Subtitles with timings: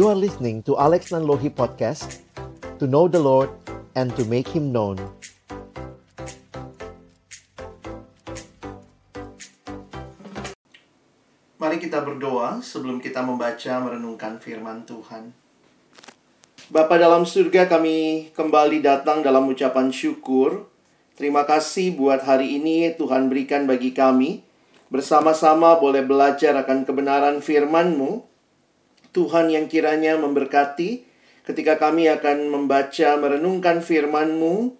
[0.00, 2.24] You are listening to Alex Nanlohi Podcast
[2.80, 3.52] To know the Lord
[3.92, 4.96] and to make Him known
[11.60, 15.36] Mari kita berdoa sebelum kita membaca merenungkan firman Tuhan.
[16.72, 20.64] Bapa dalam surga kami kembali datang dalam ucapan syukur.
[21.12, 24.40] Terima kasih buat hari ini Tuhan berikan bagi kami.
[24.88, 28.29] Bersama-sama boleh belajar akan kebenaran firman-Mu.
[29.10, 31.06] Tuhan yang kiranya memberkati
[31.46, 34.76] ketika kami akan membaca merenungkan firman-Mu.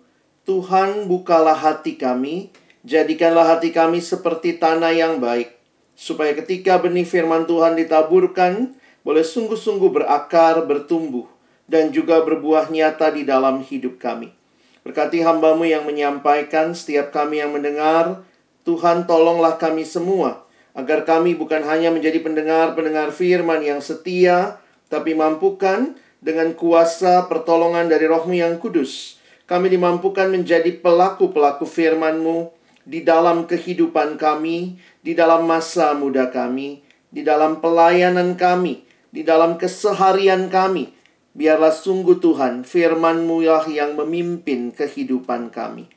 [0.48, 2.50] Tuhan bukalah hati kami,
[2.82, 5.60] jadikanlah hati kami seperti tanah yang baik
[6.00, 8.72] supaya ketika benih firman Tuhan ditaburkan,
[9.04, 11.28] boleh sungguh-sungguh berakar, bertumbuh,
[11.68, 14.32] dan juga berbuah nyata di dalam hidup kami.
[14.80, 18.24] Berkati hambamu yang menyampaikan, setiap kami yang mendengar,
[18.64, 20.40] Tuhan tolonglah kami semua,
[20.76, 28.06] agar kami bukan hanya menjadi pendengar-pendengar firman yang setia, tapi mampukan dengan kuasa pertolongan dari
[28.06, 29.18] rohmu yang kudus.
[29.48, 32.54] Kami dimampukan menjadi pelaku-pelaku firman-Mu
[32.86, 39.58] di dalam kehidupan kami, di dalam masa muda kami, di dalam pelayanan kami, di dalam
[39.58, 40.94] keseharian kami.
[41.34, 45.90] Biarlah sungguh Tuhan firman-Mu yang memimpin kehidupan kami.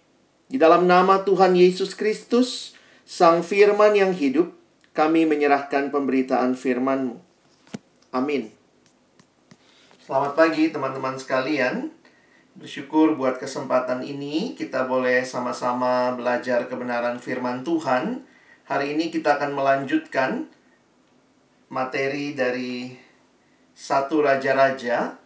[0.49, 4.53] Di dalam nama Tuhan Yesus Kristus, Sang Firman yang hidup,
[4.93, 7.17] kami menyerahkan pemberitaan firman-Mu.
[8.13, 8.53] Amin.
[10.05, 11.89] Selamat pagi teman-teman sekalian.
[12.53, 18.21] Bersyukur buat kesempatan ini kita boleh sama-sama belajar kebenaran firman Tuhan.
[18.69, 20.45] Hari ini kita akan melanjutkan
[21.73, 22.93] materi dari
[23.73, 25.17] satu raja-raja.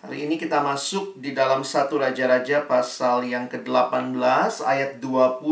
[0.00, 5.44] Hari ini kita masuk di dalam satu raja-raja pasal yang ke-18 ayat 20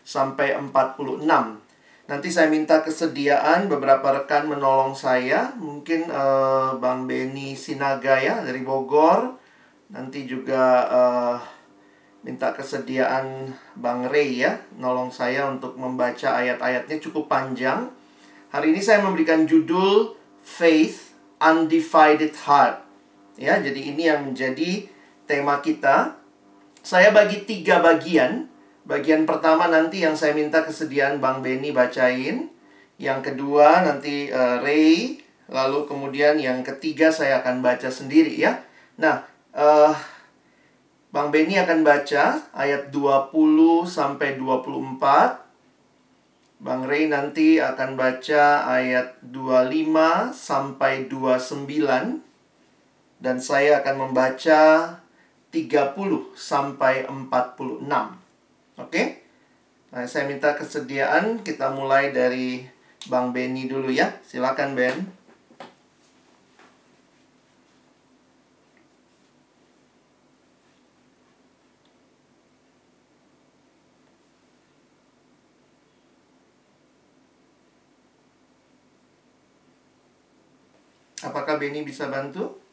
[0.00, 1.63] sampai 46.
[2.04, 5.56] Nanti saya minta kesediaan beberapa rekan menolong saya.
[5.56, 9.44] Mungkin uh, Bang Beni Sinaga ya dari Bogor
[9.94, 11.36] Nanti juga uh,
[12.24, 17.92] minta kesediaan Bang Ray ya, nolong saya untuk membaca ayat-ayatnya cukup panjang.
[18.50, 22.82] Hari ini saya memberikan judul Faith Undivided Heart.
[23.38, 24.90] Ya, jadi ini yang menjadi
[25.30, 26.18] tema kita.
[26.82, 28.50] Saya bagi tiga bagian.
[28.84, 32.52] Bagian pertama nanti yang saya minta kesediaan Bang Benny bacain.
[33.00, 35.24] Yang kedua nanti uh, Ray.
[35.48, 38.60] Lalu kemudian yang ketiga saya akan baca sendiri ya.
[39.00, 39.24] Nah,
[39.56, 39.92] uh,
[41.14, 43.30] Bang Beni akan baca ayat 20
[43.86, 44.98] sampai 24.
[46.58, 52.18] Bang Ray nanti akan baca ayat 25 sampai 29
[53.22, 54.62] dan saya akan membaca
[55.54, 58.23] 30 sampai 46.
[58.74, 58.90] Oke?
[58.90, 59.06] Okay?
[59.94, 62.66] Nah, saya minta kesediaan kita mulai dari
[63.06, 64.10] Bang Beni dulu ya.
[64.26, 65.06] Silakan Ben.
[81.24, 82.63] Apakah Benny bisa bantu?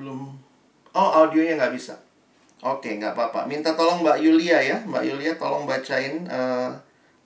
[0.00, 0.32] Belum.
[0.96, 2.00] Oh, audionya nggak bisa.
[2.64, 3.44] Oke, nggak apa-apa.
[3.44, 4.80] Minta tolong Mbak Yulia ya.
[4.88, 6.72] Mbak Yulia tolong bacain uh,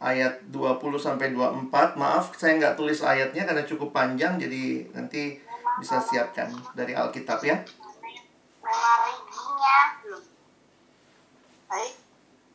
[0.02, 1.70] ayat 20 sampai 24.
[1.94, 5.38] Maaf, saya nggak tulis ayatnya karena cukup panjang, jadi nanti
[5.78, 7.62] bisa siapkan dari Alkitab ya.
[11.70, 11.94] Baik.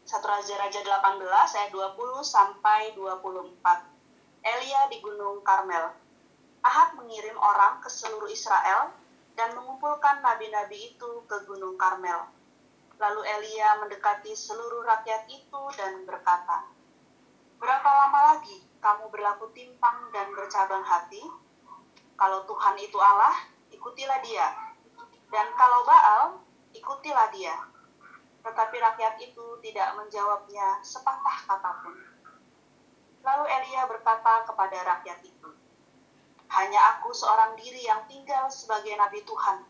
[0.03, 1.95] 1 Raja-Raja 18 ayat 20
[2.27, 3.55] sampai 24.
[4.43, 5.95] Elia di Gunung Karmel.
[6.59, 8.91] Ahab mengirim orang ke seluruh Israel
[9.39, 12.27] dan mengumpulkan nabi-nabi itu ke Gunung Karmel.
[12.99, 16.67] Lalu Elia mendekati seluruh rakyat itu dan berkata,
[17.55, 21.23] Berapa lama lagi kamu berlaku timpang dan bercabang hati?
[22.19, 24.75] Kalau Tuhan itu Allah, ikutilah dia.
[25.31, 26.43] Dan kalau Baal,
[26.75, 27.55] ikutilah dia
[28.39, 31.95] tetapi rakyat itu tidak menjawabnya sepatah kata pun.
[33.19, 35.38] Lalu Elia berkata kepada rakyat itu,
[36.49, 39.61] Hanya aku seorang diri yang tinggal sebagai nabi Tuhan.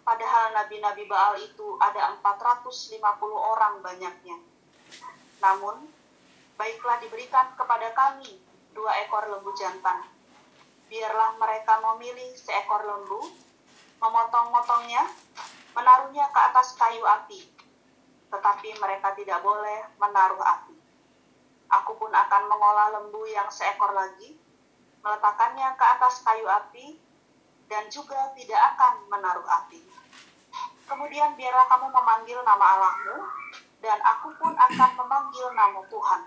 [0.00, 2.96] Padahal nabi-nabi Baal itu ada 450
[3.36, 4.36] orang banyaknya.
[5.40, 5.86] Namun,
[6.56, 8.40] baiklah diberikan kepada kami
[8.76, 10.04] dua ekor lembu jantan.
[10.88, 13.22] Biarlah mereka memilih seekor lembu,
[14.00, 15.04] memotong-motongnya,
[15.76, 17.46] menaruhnya ke atas kayu api,
[18.32, 20.74] tetapi mereka tidak boleh menaruh api.
[21.70, 24.39] Aku pun akan mengolah lembu yang seekor lagi,
[25.00, 27.00] meletakkannya ke atas kayu api,
[27.70, 29.80] dan juga tidak akan menaruh api.
[30.90, 33.22] Kemudian biarlah kamu memanggil nama Allahmu,
[33.78, 36.22] dan aku pun akan memanggil nama Tuhan.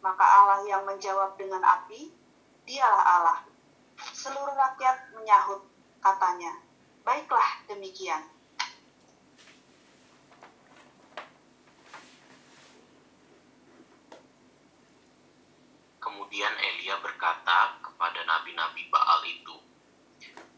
[0.00, 2.08] Maka Allah yang menjawab dengan api,
[2.64, 3.38] dialah Allah.
[4.16, 5.62] Seluruh rakyat menyahut
[6.00, 6.58] katanya,
[7.04, 8.24] baiklah demikian.
[16.04, 16.83] Kemudian kepada
[18.44, 19.56] nabi-nabi Baal itu,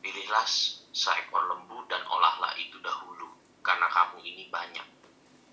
[0.03, 0.43] Pilihlah
[0.91, 3.31] seekor lembu dan olahlah itu dahulu,
[3.63, 4.83] karena kamu ini banyak.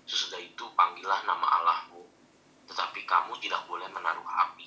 [0.02, 2.02] Sesudah itu panggillah nama Allahmu,
[2.66, 4.66] tetapi kamu tidak boleh menaruh api.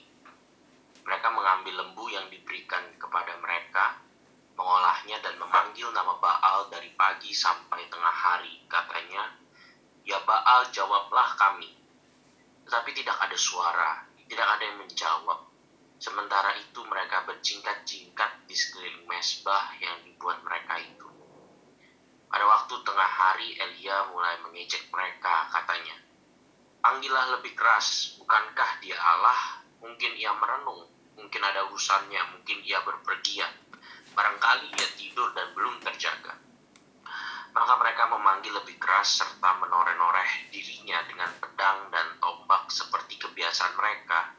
[1.04, 4.00] Mereka mengambil lembu yang diberikan kepada mereka,
[4.56, 8.64] mengolahnya dan memanggil nama Baal dari pagi sampai tengah hari.
[8.72, 9.28] Katanya,
[10.08, 11.76] Ya Baal, jawablah kami.
[12.64, 15.47] Tetapi tidak ada suara, tidak ada yang menjawab.
[15.98, 21.10] Sementara itu mereka berjingkat-jingkat di sekeliling mesbah yang dibuat mereka itu.
[22.30, 25.98] Pada waktu tengah hari Elia mulai mengejek mereka, katanya,
[26.78, 29.66] Panggillah lebih keras, bukankah dia Allah?
[29.82, 30.86] Mungkin ia merenung,
[31.18, 33.50] mungkin ada urusannya, mungkin ia berpergian.
[34.14, 36.38] Barangkali ia tidur dan belum terjaga.
[37.58, 44.37] Maka mereka memanggil lebih keras serta menoreh-noreh dirinya dengan pedang dan tombak seperti kebiasaan mereka,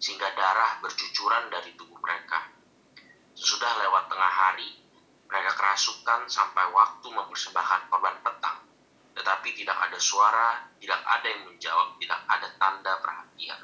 [0.00, 2.48] sehingga darah bercucuran dari tubuh mereka.
[3.36, 4.80] Sesudah lewat tengah hari,
[5.28, 8.64] mereka kerasukan sampai waktu mempersembahkan korban petang.
[9.14, 13.60] Tetapi tidak ada suara, tidak ada yang menjawab, tidak ada tanda perhatian.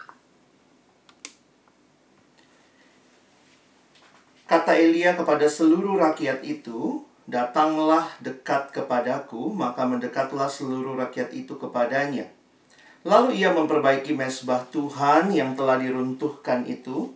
[4.46, 12.30] Kata Elia kepada seluruh rakyat itu, Datanglah dekat kepadaku, maka mendekatlah seluruh rakyat itu kepadanya.
[13.06, 17.14] Lalu ia memperbaiki mesbah Tuhan yang telah diruntuhkan itu.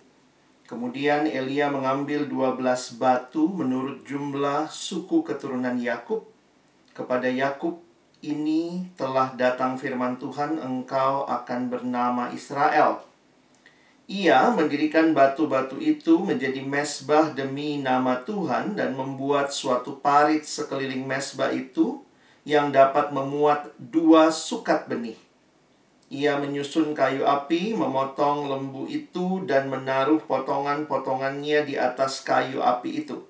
[0.70, 6.30] Kemudian Elia mengambil 12 batu menurut jumlah suku keturunan Yakub.
[6.94, 7.82] Kepada Yakub
[8.22, 13.02] ini telah datang firman Tuhan, engkau akan bernama Israel.
[14.06, 21.50] Ia mendirikan batu-batu itu menjadi mesbah demi nama Tuhan dan membuat suatu parit sekeliling mesbah
[21.50, 21.98] itu
[22.46, 25.29] yang dapat memuat dua sukat benih.
[26.10, 33.22] Ia menyusun kayu api, memotong lembu itu, dan menaruh potongan-potongannya di atas kayu api itu.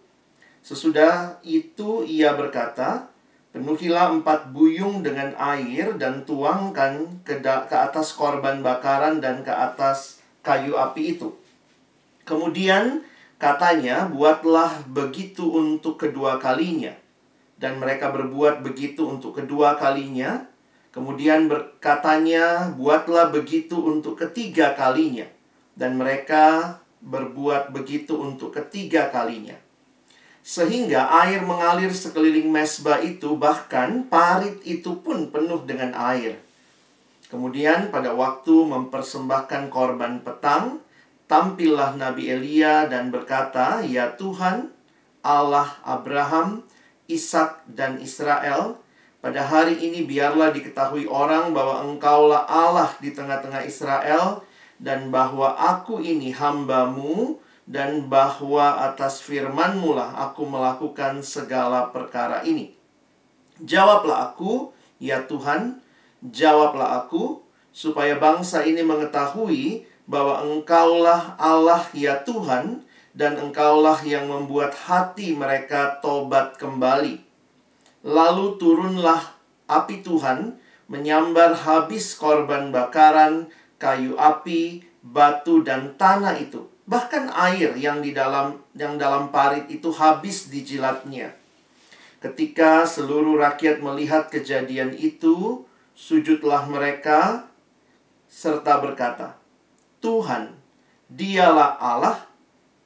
[0.65, 3.13] Sesudah itu ia berkata,
[3.51, 10.23] Penuhilah empat buyung dengan air dan tuangkan ke, ke atas korban bakaran dan ke atas
[10.47, 11.35] kayu api itu.
[12.23, 13.03] Kemudian
[13.43, 16.95] katanya, buatlah begitu untuk kedua kalinya.
[17.59, 20.47] Dan mereka berbuat begitu untuk kedua kalinya.
[20.91, 25.27] Kemudian berkatanya, buatlah begitu untuk ketiga kalinya.
[25.79, 29.55] Dan mereka berbuat begitu untuk ketiga kalinya.
[30.43, 36.43] Sehingga air mengalir sekeliling mesbah itu, bahkan parit itu pun penuh dengan air.
[37.31, 40.83] Kemudian pada waktu mempersembahkan korban petang,
[41.31, 44.75] tampillah Nabi Elia dan berkata, "Ya Tuhan,
[45.23, 46.67] Allah Abraham,
[47.07, 48.83] Ishak dan Israel,
[49.21, 54.41] pada hari ini biarlah diketahui orang bahwa Engkaulah Allah di tengah-tengah Israel
[54.81, 57.37] dan bahwa aku ini hambamu
[57.69, 62.75] dan bahwa atas firmanmu lah aku melakukan segala perkara ini.
[63.61, 65.85] Jawablah aku, ya Tuhan,
[66.21, 67.41] Jawablah aku,
[67.73, 72.85] supaya bangsa ini mengetahui bahwa engkaulah Allah ya Tuhan,
[73.17, 77.30] dan engkaulah yang membuat hati mereka tobat kembali.
[78.01, 79.37] Lalu turunlah
[79.69, 80.57] api Tuhan,
[80.89, 86.67] menyambar habis korban bakaran, kayu api, batu dan tanah itu.
[86.89, 91.37] Bahkan air yang di dalam yang dalam parit itu habis dijilatnya.
[92.21, 95.65] Ketika seluruh rakyat melihat kejadian itu,
[95.97, 97.49] sujudlah mereka
[98.29, 99.41] serta berkata,
[100.05, 100.53] Tuhan,
[101.09, 102.29] dialah Allah,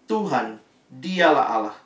[0.07, 1.77] Tuhan, dialah Allah.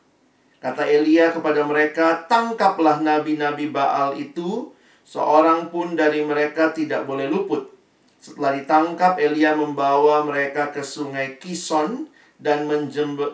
[0.58, 4.74] Kata Elia kepada mereka, tangkaplah nabi-nabi Baal itu,
[5.06, 7.70] seorang pun dari mereka tidak boleh luput.
[8.18, 12.66] Setelah ditangkap, Elia membawa mereka ke sungai Kison dan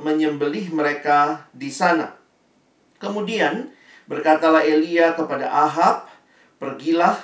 [0.04, 2.12] menyembelih mereka di sana.
[3.00, 3.72] Kemudian
[4.04, 6.08] berkatalah Elia kepada Ahab,
[6.60, 7.16] "Pergilah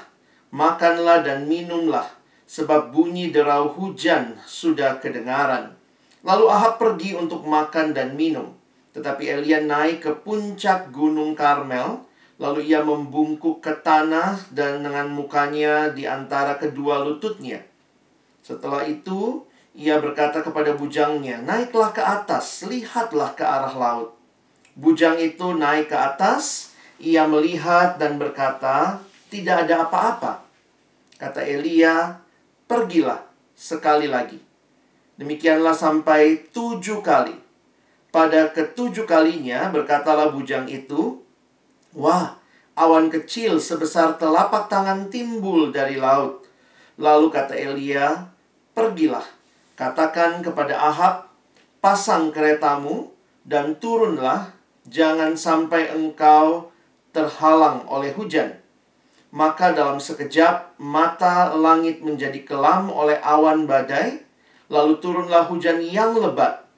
[0.51, 2.05] makanlah dan minumlah,
[2.45, 5.79] sebab bunyi derau hujan sudah kedengaran.
[6.27, 8.60] Lalu Ahab pergi untuk makan dan minum.
[8.91, 12.03] Tetapi Elia naik ke puncak gunung Karmel,
[12.41, 17.63] lalu ia membungkuk ke tanah dan dengan mukanya di antara kedua lututnya.
[18.43, 19.45] Setelah itu,
[19.77, 24.17] ia berkata kepada bujangnya, "Naiklah ke atas, lihatlah ke arah laut."
[24.75, 30.33] Bujang itu naik ke atas, ia melihat dan berkata, tidak ada apa-apa.
[31.17, 32.19] Kata Elia,
[32.67, 33.23] pergilah
[33.55, 34.37] sekali lagi.
[35.21, 37.50] Demikianlah sampai tujuh kali.
[38.11, 41.23] Pada ketujuh kalinya berkatalah bujang itu,
[41.95, 42.39] Wah,
[42.75, 46.47] awan kecil sebesar telapak tangan timbul dari laut.
[46.99, 48.31] Lalu kata Elia,
[48.75, 49.27] Pergilah,
[49.75, 51.31] katakan kepada Ahab,
[51.83, 53.11] pasang keretamu
[53.43, 54.55] dan turunlah,
[54.87, 56.71] jangan sampai engkau
[57.11, 58.59] terhalang oleh hujan.
[59.31, 64.23] Maka dalam sekejap mata langit menjadi kelam oleh awan badai,
[64.71, 66.70] lalu turunlah hujan yang lebat.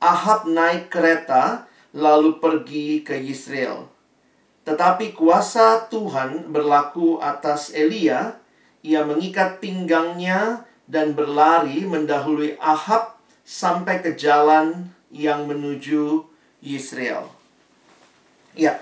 [0.00, 3.84] Ahab naik kereta, lalu pergi ke Yisrael.
[4.64, 8.40] Tetapi kuasa Tuhan berlaku atas Elia,
[8.80, 16.24] ia mengikat pinggangnya dan berlari mendahului Ahab sampai ke jalan yang menuju
[16.64, 17.28] Yisrael.
[18.56, 18.80] Ya,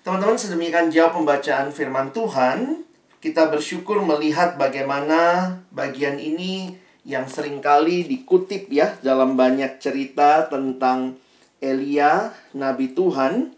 [0.00, 2.84] teman-teman sedemikian jauh pembacaan firman Tuhan,
[3.18, 11.20] kita bersyukur melihat bagaimana bagian ini yang sering kali dikutip ya dalam banyak cerita tentang
[11.60, 13.52] Elia, nabi Tuhan.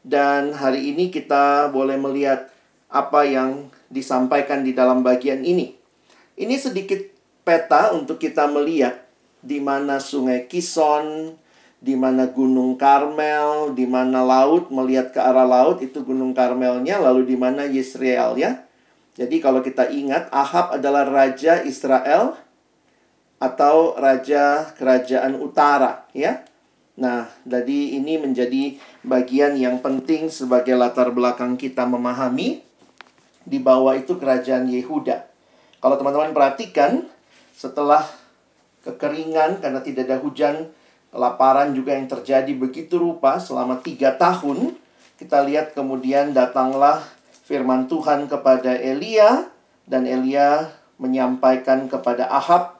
[0.00, 2.48] Dan hari ini kita boleh melihat
[2.88, 5.76] apa yang disampaikan di dalam bagian ini.
[6.40, 7.00] Ini sedikit
[7.44, 8.96] peta untuk kita melihat
[9.44, 11.36] di mana sungai Kison,
[11.80, 17.28] di mana Gunung Karmel, di mana laut melihat ke arah laut itu Gunung Karmelnya, lalu
[17.28, 18.64] di mana Yisrael ya.
[19.16, 22.40] Jadi kalau kita ingat Ahab adalah raja Israel
[23.40, 26.44] atau raja kerajaan utara ya.
[27.00, 32.60] Nah, jadi ini menjadi bagian yang penting sebagai latar belakang kita memahami
[33.48, 35.24] di bawah itu kerajaan Yehuda.
[35.80, 37.08] Kalau teman-teman perhatikan
[37.56, 38.04] setelah
[38.84, 40.68] kekeringan karena tidak ada hujan
[41.10, 44.78] Kelaparan juga yang terjadi begitu rupa selama tiga tahun.
[45.18, 47.02] Kita lihat kemudian datanglah
[47.42, 49.50] firman Tuhan kepada Elia.
[49.90, 50.70] Dan Elia
[51.02, 52.78] menyampaikan kepada Ahab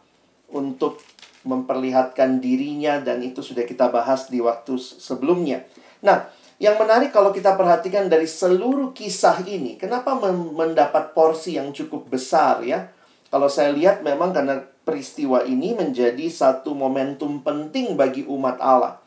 [0.55, 1.03] untuk
[1.43, 3.01] memperlihatkan dirinya.
[3.03, 5.65] Dan itu sudah kita bahas di waktu sebelumnya.
[6.01, 6.29] Nah,
[6.61, 9.81] yang menarik kalau kita perhatikan dari seluruh kisah ini.
[9.81, 10.13] Kenapa
[10.53, 12.93] mendapat porsi yang cukup besar ya?
[13.31, 18.99] Kalau saya lihat memang karena peristiwa ini menjadi satu momentum penting bagi umat Allah.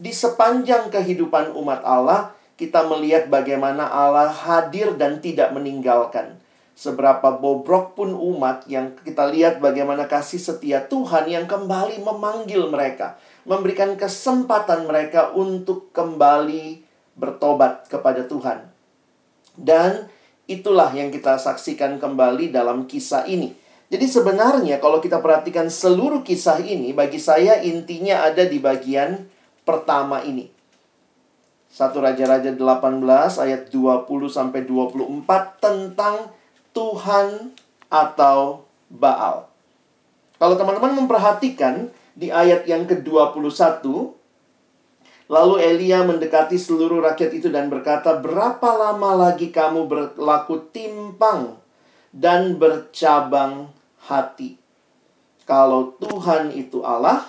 [0.00, 6.39] Di sepanjang kehidupan umat Allah, kita melihat bagaimana Allah hadir dan tidak meninggalkan.
[6.80, 13.20] Seberapa bobrok pun umat yang kita lihat bagaimana kasih setia Tuhan yang kembali memanggil mereka,
[13.44, 16.80] memberikan kesempatan mereka untuk kembali
[17.20, 18.64] bertobat kepada Tuhan.
[19.52, 20.08] Dan
[20.48, 23.52] itulah yang kita saksikan kembali dalam kisah ini.
[23.92, 29.28] Jadi sebenarnya kalau kita perhatikan seluruh kisah ini bagi saya intinya ada di bagian
[29.68, 30.48] pertama ini.
[31.68, 33.04] Satu Raja-Raja 18
[33.36, 36.39] ayat 20 sampai 24 tentang
[36.72, 37.54] Tuhan
[37.90, 39.46] atau Baal.
[40.40, 44.18] Kalau teman-teman memperhatikan di ayat yang ke-21
[45.30, 51.54] Lalu Elia mendekati seluruh rakyat itu dan berkata, "Berapa lama lagi kamu berlaku timpang
[52.10, 53.70] dan bercabang
[54.10, 54.58] hati.
[55.46, 57.26] Kalau Tuhan itu Allah,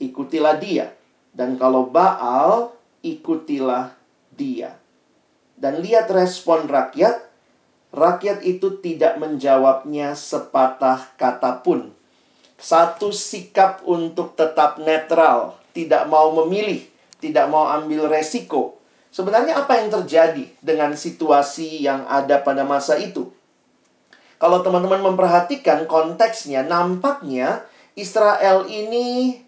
[0.00, 0.92] ikutilah Dia,
[1.32, 3.96] dan kalau Baal, ikutilah
[4.36, 4.76] Dia.
[5.56, 7.29] Dan lihat respon rakyat,
[7.90, 11.90] rakyat itu tidak menjawabnya sepatah kata pun.
[12.60, 16.84] Satu sikap untuk tetap netral, tidak mau memilih,
[17.18, 18.76] tidak mau ambil resiko.
[19.10, 23.32] Sebenarnya apa yang terjadi dengan situasi yang ada pada masa itu?
[24.40, 27.66] Kalau teman-teman memperhatikan konteksnya, nampaknya
[27.98, 29.40] Israel ini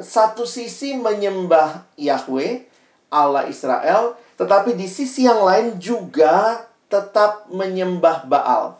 [0.00, 2.64] satu sisi menyembah Yahweh,
[3.12, 8.76] Allah Israel, tetapi di sisi yang lain juga tetap menyembah Baal.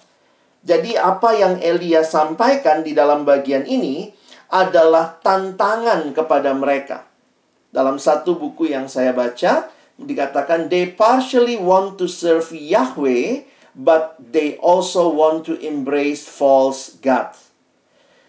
[0.60, 4.12] Jadi apa yang Elia sampaikan di dalam bagian ini
[4.52, 7.08] adalah tantangan kepada mereka.
[7.70, 14.58] Dalam satu buku yang saya baca, dikatakan they partially want to serve Yahweh but they
[14.58, 17.54] also want to embrace false gods.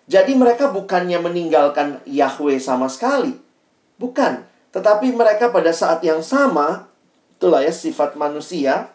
[0.05, 3.33] Jadi mereka bukannya meninggalkan Yahweh sama sekali.
[3.97, 4.43] Bukan.
[4.71, 6.87] Tetapi mereka pada saat yang sama,
[7.35, 8.91] itulah ya sifat manusia,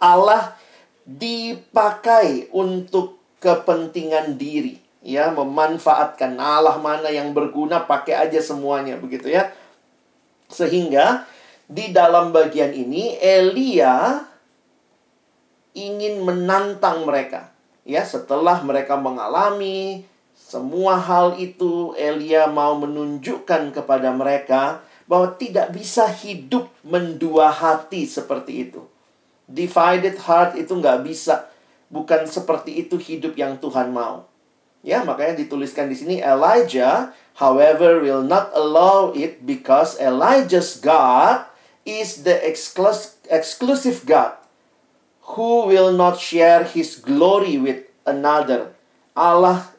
[0.00, 0.56] Allah
[1.04, 4.80] dipakai untuk kepentingan diri.
[5.00, 9.48] Ya, memanfaatkan Allah mana yang berguna, pakai aja semuanya, begitu ya.
[10.52, 11.24] Sehingga
[11.70, 14.26] di dalam bagian ini Elia
[15.72, 17.54] ingin menantang mereka.
[17.86, 20.04] Ya, setelah mereka mengalami
[20.36, 28.68] semua hal itu, Elia mau menunjukkan kepada mereka bahwa tidak bisa hidup mendua hati seperti
[28.68, 28.89] itu.
[29.50, 31.50] Divided heart itu nggak bisa.
[31.90, 34.30] Bukan seperti itu hidup yang Tuhan mau.
[34.80, 41.50] Ya, makanya dituliskan di sini Elijah however will not allow it because Elijah's God
[41.84, 44.40] is the exclus- exclusive God
[45.36, 48.72] who will not share his glory with another.
[49.12, 49.74] Allah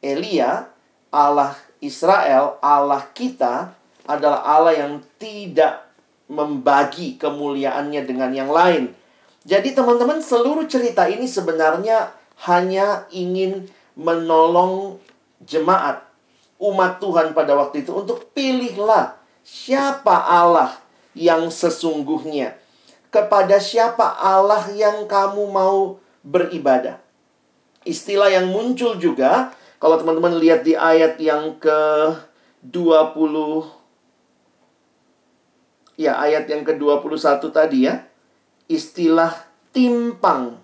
[0.00, 0.72] Elia,
[1.12, 3.76] Allah Israel, Allah kita
[4.08, 5.84] adalah Allah yang tidak
[6.30, 8.96] membagi kemuliaannya dengan yang lain.
[9.44, 12.12] Jadi teman-teman seluruh cerita ini sebenarnya
[12.44, 15.00] hanya ingin menolong
[15.44, 16.04] jemaat
[16.60, 20.76] umat Tuhan pada waktu itu untuk pilihlah siapa Allah
[21.16, 22.60] yang sesungguhnya.
[23.10, 27.00] Kepada siapa Allah yang kamu mau beribadah.
[27.82, 31.80] Istilah yang muncul juga kalau teman-teman lihat di ayat yang ke
[32.60, 33.80] 20
[35.96, 38.04] ya ayat yang ke-21 tadi ya.
[38.70, 39.34] Istilah
[39.74, 40.62] timpang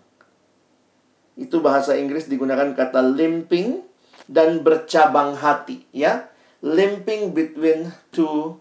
[1.37, 3.85] itu bahasa Inggris digunakan kata limping
[4.31, 6.31] dan bercabang hati ya.
[6.65, 8.57] Limping between two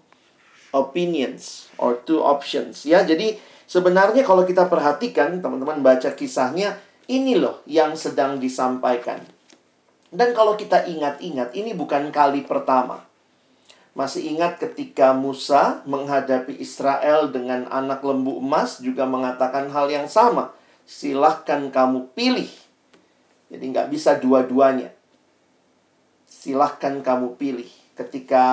[0.76, 3.08] opinions or two options ya.
[3.08, 6.76] Jadi sebenarnya kalau kita perhatikan teman-teman baca kisahnya
[7.08, 9.24] ini loh yang sedang disampaikan.
[10.12, 13.08] Dan kalau kita ingat-ingat ini bukan kali pertama.
[13.96, 20.52] Masih ingat ketika Musa menghadapi Israel dengan anak lembu emas juga mengatakan hal yang sama.
[20.84, 22.52] Silahkan kamu pilih
[23.50, 24.90] jadi nggak bisa dua-duanya.
[26.26, 27.70] Silahkan kamu pilih.
[27.96, 28.44] Ketika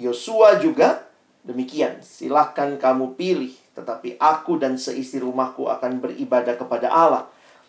[0.00, 1.04] Yosua juga
[1.44, 2.00] demikian.
[2.00, 3.52] Silahkan kamu pilih.
[3.76, 7.28] Tetapi aku dan seisi rumahku akan beribadah kepada Allah.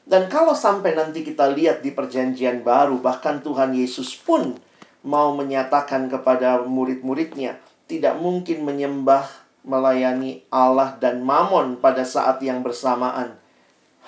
[0.09, 4.57] Dan kalau sampai nanti kita lihat di perjanjian baru, bahkan Tuhan Yesus pun
[5.05, 9.25] mau menyatakan kepada murid-muridnya, tidak mungkin menyembah,
[9.63, 13.35] melayani Allah dan mamon pada saat yang bersamaan.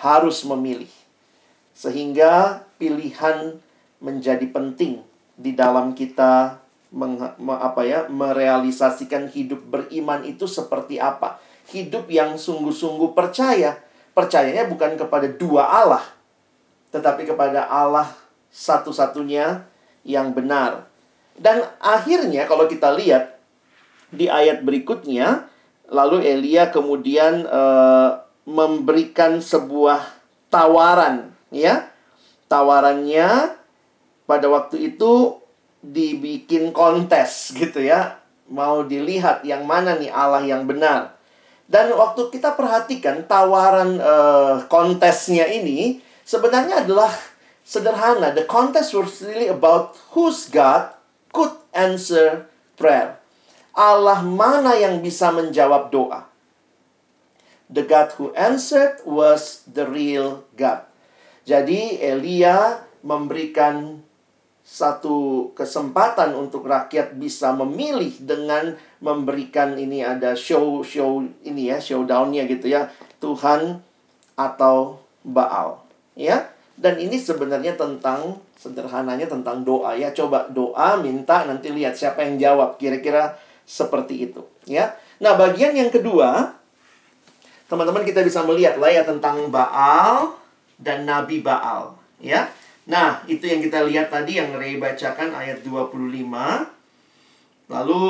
[0.02, 0.90] Harus memilih.
[1.78, 3.62] Sehingga pilihan
[4.02, 5.06] menjadi penting
[5.38, 6.58] di dalam kita
[6.90, 11.38] meng, me, apa ya, merealisasikan hidup beriman itu seperti apa.
[11.70, 13.78] Hidup yang sungguh-sungguh percaya.
[14.12, 16.04] Percayanya bukan kepada dua Allah,
[16.92, 18.12] tetapi kepada Allah
[18.52, 19.64] satu-satunya
[20.08, 20.90] yang benar.
[21.38, 23.40] Dan akhirnya kalau kita lihat
[24.12, 25.48] di ayat berikutnya,
[25.90, 30.04] lalu Elia kemudian uh, memberikan sebuah
[30.52, 31.88] tawaran, ya
[32.52, 33.56] tawarannya
[34.28, 35.40] pada waktu itu
[35.80, 38.20] dibikin kontes gitu ya.
[38.52, 41.16] Mau dilihat yang mana nih Allah yang benar.
[41.72, 47.08] Dan waktu kita perhatikan tawaran uh, kontesnya ini sebenarnya adalah
[47.66, 48.34] sederhana.
[48.34, 50.94] The contest was really about whose God
[51.32, 52.46] could answer
[52.76, 53.18] prayer.
[53.72, 56.28] Allah mana yang bisa menjawab doa.
[57.72, 60.84] The God who answered was the real God.
[61.48, 64.04] Jadi Elia memberikan
[64.62, 72.46] satu kesempatan untuk rakyat bisa memilih dengan memberikan ini ada show show ini ya showdownnya
[72.46, 72.88] gitu ya
[73.20, 73.82] Tuhan
[74.38, 75.82] atau Baal
[76.16, 76.50] ya
[76.82, 82.42] dan ini sebenarnya tentang sederhananya tentang doa ya coba doa minta nanti lihat siapa yang
[82.42, 83.38] jawab kira-kira
[83.70, 86.58] seperti itu ya nah bagian yang kedua
[87.72, 90.36] teman-teman kita bisa melihat lah ya tentang Baal
[90.76, 91.96] dan Nabi Baal.
[92.20, 92.52] Ya.
[92.90, 95.96] Nah, itu yang kita lihat tadi yang Ray bacakan ayat 25.
[97.72, 98.04] Lalu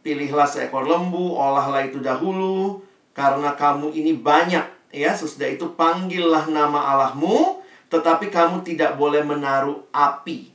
[0.00, 2.80] pilihlah seekor lembu, olahlah itu dahulu
[3.12, 4.64] karena kamu ini banyak
[4.96, 5.12] ya.
[5.12, 7.59] Sesudah itu panggillah nama Allahmu,
[7.90, 10.54] tetapi kamu tidak boleh menaruh api.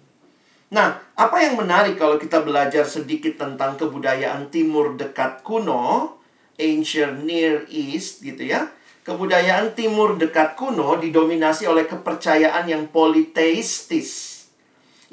[0.71, 6.17] Nah, apa yang menarik kalau kita belajar sedikit tentang kebudayaan timur dekat kuno,
[6.57, 8.71] ancient Near East gitu ya
[9.05, 14.33] kebudayaan timur dekat kuno didominasi oleh kepercayaan yang politeistis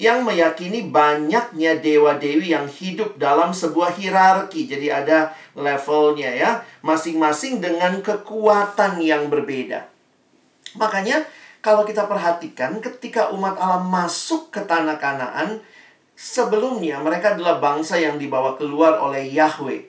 [0.01, 4.65] yang meyakini banyaknya dewa-dewi yang hidup dalam sebuah hierarki.
[4.65, 9.85] Jadi ada levelnya ya, masing-masing dengan kekuatan yang berbeda.
[10.81, 11.29] Makanya
[11.63, 15.63] kalau kita perhatikan ketika umat Allah masuk ke tanah Kanaan,
[16.19, 19.87] sebelumnya mereka adalah bangsa yang dibawa keluar oleh Yahweh.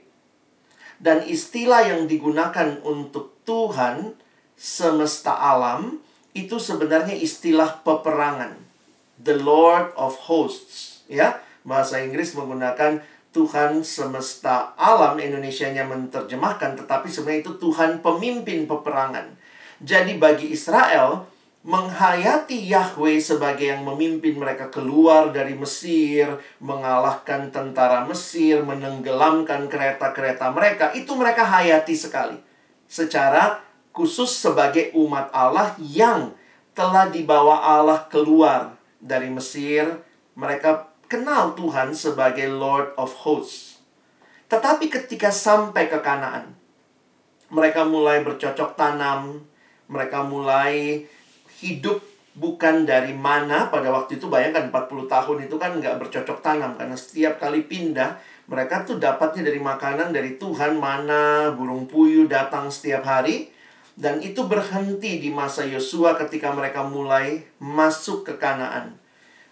[1.02, 4.14] Dan istilah yang digunakan untuk Tuhan
[4.54, 5.98] semesta alam
[6.38, 8.56] itu sebenarnya istilah peperangan.
[9.18, 11.42] The Lord of Hosts, ya.
[11.66, 13.02] Bahasa Inggris menggunakan
[13.34, 19.34] Tuhan semesta alam, Indonesia-nya menerjemahkan, tetapi sebenarnya itu Tuhan pemimpin peperangan.
[19.82, 21.33] Jadi bagi Israel,
[21.64, 26.28] menghayati Yahweh sebagai yang memimpin mereka keluar dari Mesir,
[26.60, 32.36] mengalahkan tentara Mesir, menenggelamkan kereta-kereta mereka, itu mereka hayati sekali
[32.84, 33.64] secara
[33.96, 36.36] khusus sebagai umat Allah yang
[36.76, 39.88] telah dibawa Allah keluar dari Mesir,
[40.36, 43.80] mereka kenal Tuhan sebagai Lord of Hosts.
[44.52, 46.58] Tetapi ketika sampai ke Kanaan,
[47.54, 49.46] mereka mulai bercocok tanam,
[49.86, 51.06] mereka mulai
[51.64, 52.04] hidup
[52.36, 56.98] bukan dari mana pada waktu itu bayangkan 40 tahun itu kan nggak bercocok tanam karena
[56.98, 58.18] setiap kali pindah
[58.50, 63.54] mereka tuh dapatnya dari makanan dari Tuhan mana burung puyuh datang setiap hari
[63.94, 68.98] dan itu berhenti di masa Yosua ketika mereka mulai masuk ke Kanaan.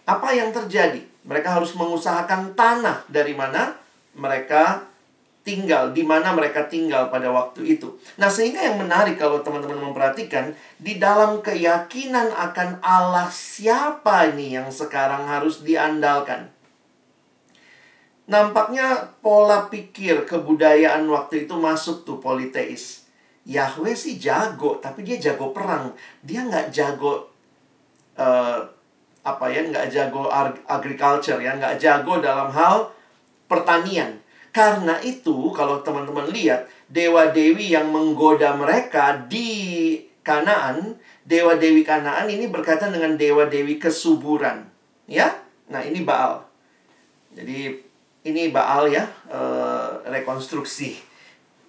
[0.02, 0.98] Apa yang terjadi?
[1.22, 3.78] Mereka harus mengusahakan tanah dari mana
[4.18, 4.82] mereka
[5.42, 7.98] tinggal, di mana mereka tinggal pada waktu itu.
[8.14, 14.70] Nah, sehingga yang menarik kalau teman-teman memperhatikan, di dalam keyakinan akan Allah siapa ini yang
[14.70, 16.46] sekarang harus diandalkan.
[18.30, 23.02] Nampaknya pola pikir kebudayaan waktu itu masuk tuh politeis.
[23.42, 25.90] Yahweh sih jago, tapi dia jago perang.
[26.22, 27.26] Dia nggak jago
[28.14, 28.62] uh,
[29.26, 30.30] apa ya, nggak jago
[30.70, 32.94] agriculture ya, nggak jago dalam hal
[33.50, 34.21] pertanian.
[34.52, 42.92] Karena itu, kalau teman-teman lihat, dewa-dewi yang menggoda mereka di Kanaan, dewa-dewi Kanaan ini berkaitan
[42.92, 44.68] dengan dewa-dewi kesuburan.
[45.08, 45.40] Ya,
[45.72, 46.44] nah ini Baal.
[47.32, 47.80] Jadi
[48.28, 49.40] ini Baal ya, e,
[50.12, 51.00] rekonstruksi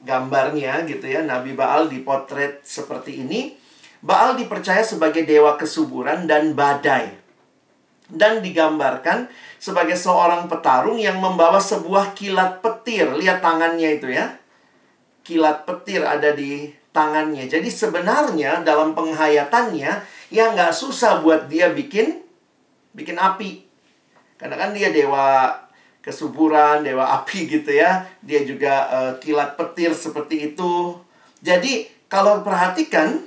[0.04, 1.24] gambarnya gitu ya.
[1.24, 3.56] Nabi Baal dipotret seperti ini.
[4.04, 7.24] Baal dipercaya sebagai dewa kesuburan dan badai
[8.12, 9.32] dan digambarkan
[9.64, 13.08] sebagai seorang petarung yang membawa sebuah kilat petir.
[13.16, 14.36] Lihat tangannya itu ya.
[15.24, 17.48] Kilat petir ada di tangannya.
[17.48, 19.92] Jadi sebenarnya dalam penghayatannya
[20.36, 22.20] ya nggak susah buat dia bikin
[22.92, 23.64] bikin api.
[24.36, 25.56] Karena kan dia dewa
[26.04, 28.04] kesuburan, dewa api gitu ya.
[28.20, 31.00] Dia juga uh, kilat petir seperti itu.
[31.40, 33.24] Jadi kalau perhatikan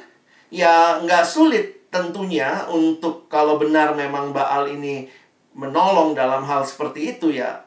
[0.52, 5.08] ya nggak sulit tentunya untuk kalau benar memang Baal ini
[5.56, 7.66] menolong dalam hal seperti itu ya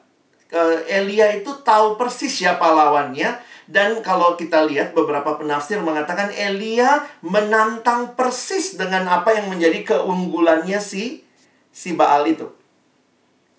[0.89, 3.37] Elia itu tahu persis siapa lawannya
[3.69, 10.81] dan kalau kita lihat beberapa penafsir mengatakan Elia menantang persis dengan apa yang menjadi keunggulannya
[10.81, 11.21] si
[11.69, 12.49] si Baal itu.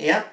[0.03, 0.27] Ya.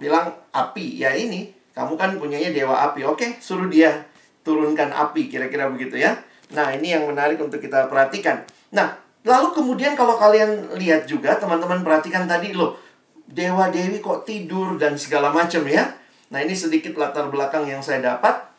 [0.00, 3.04] Bilang api, ya ini kamu kan punyanya dewa api.
[3.04, 4.08] Oke, suruh dia
[4.40, 6.16] turunkan api kira-kira begitu ya.
[6.56, 8.48] Nah, ini yang menarik untuk kita perhatikan.
[8.72, 12.76] Nah, Lalu kemudian kalau kalian lihat juga teman-teman perhatikan tadi loh
[13.24, 15.96] dewa dewi kok tidur dan segala macam ya.
[16.28, 18.52] Nah ini sedikit latar belakang yang saya dapat.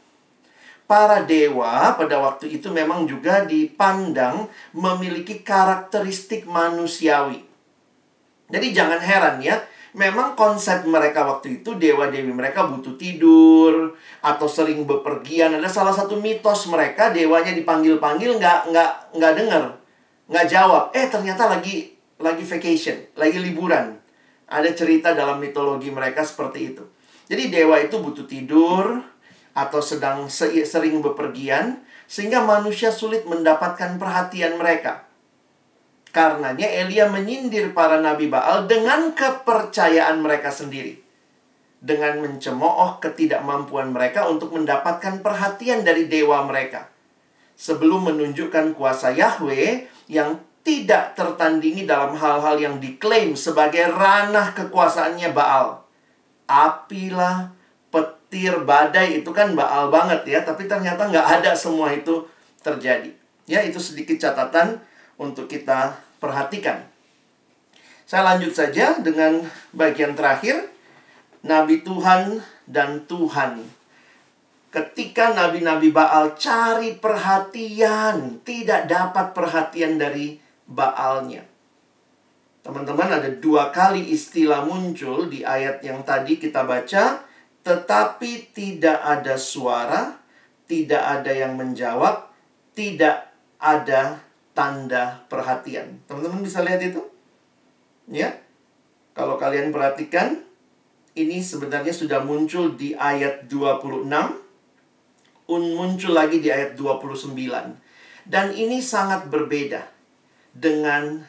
[0.86, 7.42] Para dewa pada waktu itu memang juga dipandang memiliki karakteristik manusiawi.
[8.46, 9.66] Jadi jangan heran ya,
[9.98, 15.58] memang konsep mereka waktu itu dewa dewi mereka butuh tidur atau sering bepergian.
[15.58, 19.85] Ada salah satu mitos mereka dewanya dipanggil panggil nggak nggak nggak dengar
[20.30, 20.84] nggak jawab.
[20.94, 24.00] Eh ternyata lagi lagi vacation lagi liburan.
[24.46, 26.84] Ada cerita dalam mitologi mereka seperti itu.
[27.26, 29.02] Jadi dewa itu butuh tidur
[29.58, 35.10] atau sedang sering bepergian sehingga manusia sulit mendapatkan perhatian mereka.
[36.14, 41.02] Karenanya Elia menyindir para nabi Baal dengan kepercayaan mereka sendiri.
[41.82, 46.95] Dengan mencemooh ketidakmampuan mereka untuk mendapatkan perhatian dari dewa mereka
[47.56, 55.86] sebelum menunjukkan kuasa Yahweh yang tidak tertandingi dalam hal-hal yang diklaim sebagai ranah kekuasaannya Baal.
[56.46, 57.54] Apilah,
[57.94, 62.26] petir, badai itu kan Baal banget ya, tapi ternyata nggak ada semua itu
[62.66, 63.14] terjadi.
[63.46, 64.82] Ya, itu sedikit catatan
[65.22, 66.82] untuk kita perhatikan.
[68.06, 70.74] Saya lanjut saja dengan bagian terakhir.
[71.46, 73.62] Nabi Tuhan dan Tuhan
[74.76, 80.36] ketika nabi-nabi Baal cari perhatian, tidak dapat perhatian dari
[80.68, 81.48] Baalnya.
[82.60, 87.24] Teman-teman, ada dua kali istilah muncul di ayat yang tadi kita baca,
[87.64, 90.20] tetapi tidak ada suara,
[90.68, 92.28] tidak ada yang menjawab,
[92.76, 94.20] tidak ada
[94.52, 96.04] tanda perhatian.
[96.04, 97.00] Teman-teman bisa lihat itu?
[98.12, 98.44] Ya.
[99.16, 100.44] Kalau kalian perhatikan,
[101.16, 104.44] ini sebenarnya sudah muncul di ayat 26
[105.48, 107.36] muncul lagi di ayat 29.
[108.26, 109.86] Dan ini sangat berbeda
[110.56, 111.22] dengan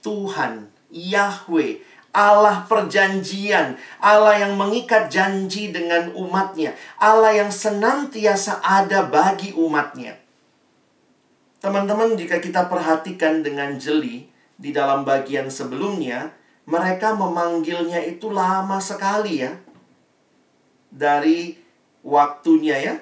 [0.00, 9.56] Tuhan, Yahweh, Allah perjanjian, Allah yang mengikat janji dengan umatnya, Allah yang senantiasa ada bagi
[9.56, 10.20] umatnya.
[11.62, 16.34] Teman-teman, jika kita perhatikan dengan jeli di dalam bagian sebelumnya,
[16.66, 19.52] mereka memanggilnya itu lama sekali ya.
[20.92, 21.56] Dari
[22.04, 22.94] waktunya ya,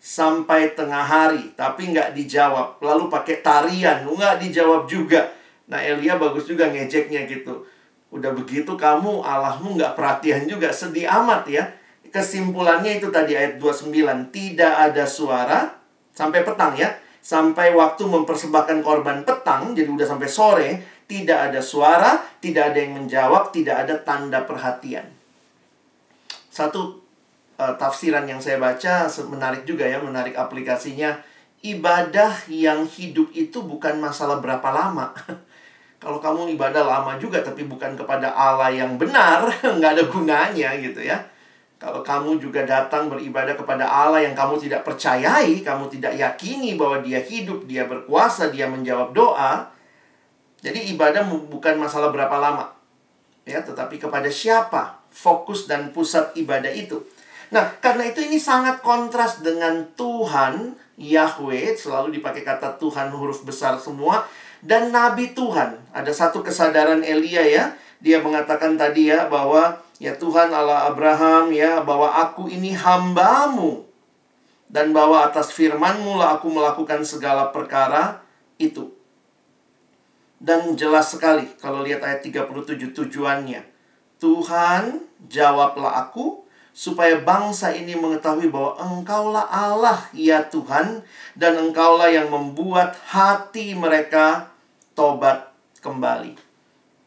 [0.00, 2.80] sampai tengah hari, tapi nggak dijawab.
[2.80, 5.28] Lalu pakai tarian, nggak dijawab juga.
[5.68, 7.68] Nah Elia bagus juga ngejeknya gitu.
[8.10, 11.68] Udah begitu kamu Allahmu nggak perhatian juga, sedih amat ya.
[12.10, 15.78] Kesimpulannya itu tadi ayat 29, tidak ada suara
[16.10, 16.90] sampai petang ya.
[17.20, 20.68] Sampai waktu mempersembahkan korban petang, jadi udah sampai sore,
[21.04, 25.04] tidak ada suara, tidak ada yang menjawab, tidak ada tanda perhatian.
[26.48, 26.99] Satu
[27.60, 31.20] uh, tafsiran yang saya baca menarik juga ya, menarik aplikasinya.
[31.60, 35.12] Ibadah yang hidup itu bukan masalah berapa lama.
[36.00, 39.44] Kalau kamu ibadah lama juga tapi bukan kepada Allah yang benar,
[39.76, 41.20] nggak ada gunanya gitu ya.
[41.76, 47.00] Kalau kamu juga datang beribadah kepada Allah yang kamu tidak percayai, kamu tidak yakini bahwa
[47.00, 49.68] dia hidup, dia berkuasa, dia menjawab doa.
[50.60, 52.68] Jadi ibadah bukan masalah berapa lama.
[53.48, 57.00] Ya, tetapi kepada siapa fokus dan pusat ibadah itu.
[57.50, 63.74] Nah, karena itu ini sangat kontras dengan Tuhan, Yahweh, selalu dipakai kata Tuhan huruf besar
[63.82, 64.22] semua,
[64.62, 65.82] dan Nabi Tuhan.
[65.90, 67.64] Ada satu kesadaran Elia ya,
[67.98, 73.82] dia mengatakan tadi ya bahwa ya Tuhan Allah Abraham ya, bahwa aku ini hambamu.
[74.70, 78.22] Dan bahwa atas firmanmu lah aku melakukan segala perkara
[78.54, 78.94] itu.
[80.38, 83.66] Dan jelas sekali kalau lihat ayat 37 tujuannya.
[84.22, 91.02] Tuhan, jawablah aku, supaya bangsa ini mengetahui bahwa engkaulah Allah ya Tuhan
[91.34, 94.48] dan engkaulah yang membuat hati mereka
[94.94, 95.50] tobat
[95.82, 96.38] kembali.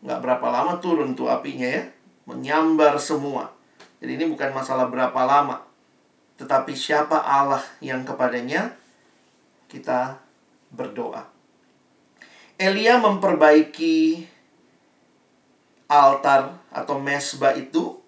[0.04, 1.84] Nggak berapa lama turun tuh apinya ya,
[2.28, 3.56] menyambar semua.
[4.04, 5.64] Jadi ini bukan masalah berapa lama,
[6.36, 8.76] tetapi siapa Allah yang kepadanya
[9.72, 10.20] kita
[10.68, 11.24] berdoa.
[12.60, 14.28] Elia memperbaiki
[15.88, 18.03] altar atau mesbah itu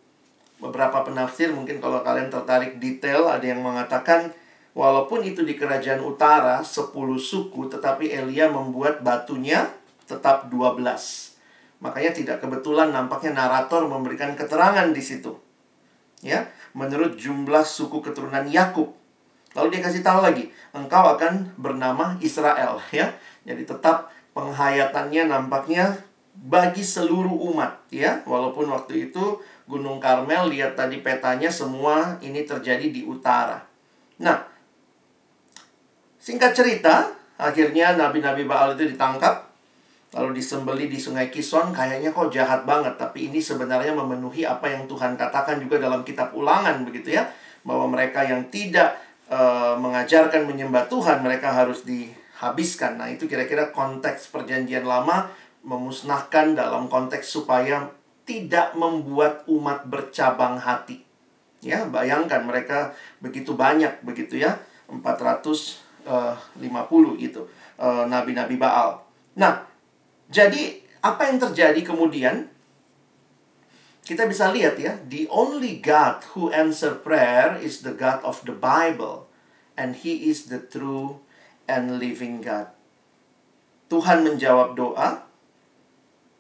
[0.60, 4.32] beberapa penafsir mungkin kalau kalian tertarik detail ada yang mengatakan
[4.76, 9.72] walaupun itu di kerajaan utara 10 suku tetapi Elia membuat batunya
[10.06, 11.36] tetap 12.
[11.84, 15.36] Makanya tidak kebetulan nampaknya narator memberikan keterangan di situ.
[16.24, 18.96] Ya, menurut jumlah suku keturunan Yakub.
[19.54, 23.14] Lalu dia kasih tahu lagi, engkau akan bernama Israel ya.
[23.46, 26.00] Jadi tetap penghayatannya nampaknya
[26.36, 28.24] bagi seluruh umat ya.
[28.26, 33.66] Walaupun waktu itu Gunung Karmel lihat tadi petanya semua ini terjadi di utara.
[34.22, 34.46] Nah,
[36.22, 39.46] singkat cerita, akhirnya nabi-nabi Baal itu ditangkap
[40.16, 44.88] lalu disembeli di Sungai Kison kayaknya kok jahat banget tapi ini sebenarnya memenuhi apa yang
[44.88, 47.28] Tuhan katakan juga dalam kitab Ulangan begitu ya
[47.68, 48.96] bahwa mereka yang tidak
[49.28, 53.02] uh, mengajarkan menyembah Tuhan mereka harus dihabiskan.
[53.02, 55.34] Nah, itu kira-kira konteks perjanjian lama
[55.66, 57.90] memusnahkan dalam konteks supaya
[58.26, 61.06] tidak membuat umat bercabang hati.
[61.62, 66.06] Ya, bayangkan mereka begitu banyak begitu ya, 450
[67.18, 67.42] itu
[67.78, 69.02] eh, nabi-nabi Baal.
[69.38, 69.66] Nah,
[70.30, 72.50] jadi apa yang terjadi kemudian?
[74.06, 78.54] Kita bisa lihat ya, the only God who answer prayer is the God of the
[78.54, 79.26] Bible
[79.74, 81.26] and he is the true
[81.66, 82.70] and living God.
[83.90, 85.26] Tuhan menjawab doa